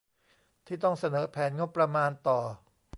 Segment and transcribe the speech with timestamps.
[0.65, 2.39] ที่ต้องเสนอแผนงบประมาณต่อ